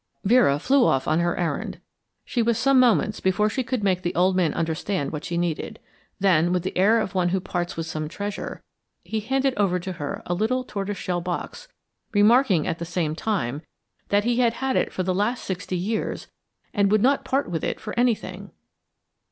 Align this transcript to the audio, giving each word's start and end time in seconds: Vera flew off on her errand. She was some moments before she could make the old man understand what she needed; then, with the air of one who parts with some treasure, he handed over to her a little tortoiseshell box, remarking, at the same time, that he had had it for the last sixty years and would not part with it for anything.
Vera 0.23 0.57
flew 0.57 0.83
off 0.83 1.07
on 1.07 1.19
her 1.19 1.37
errand. 1.37 1.79
She 2.25 2.41
was 2.41 2.57
some 2.57 2.79
moments 2.79 3.19
before 3.19 3.51
she 3.51 3.63
could 3.63 3.83
make 3.83 4.01
the 4.01 4.15
old 4.15 4.35
man 4.35 4.51
understand 4.55 5.11
what 5.11 5.23
she 5.23 5.37
needed; 5.37 5.77
then, 6.19 6.51
with 6.51 6.63
the 6.63 6.75
air 6.75 6.99
of 6.99 7.13
one 7.13 7.29
who 7.29 7.39
parts 7.39 7.77
with 7.77 7.85
some 7.85 8.09
treasure, 8.09 8.63
he 9.03 9.19
handed 9.19 9.53
over 9.57 9.77
to 9.77 9.91
her 9.91 10.23
a 10.25 10.33
little 10.33 10.63
tortoiseshell 10.63 11.21
box, 11.21 11.67
remarking, 12.13 12.65
at 12.65 12.79
the 12.79 12.83
same 12.83 13.13
time, 13.15 13.61
that 14.09 14.23
he 14.23 14.37
had 14.39 14.53
had 14.53 14.75
it 14.75 14.91
for 14.91 15.03
the 15.03 15.13
last 15.13 15.43
sixty 15.43 15.77
years 15.77 16.25
and 16.73 16.89
would 16.91 17.03
not 17.03 17.23
part 17.23 17.51
with 17.51 17.63
it 17.63 17.79
for 17.79 17.93
anything. 17.95 18.49